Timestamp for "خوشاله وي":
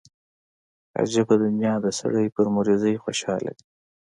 3.03-3.63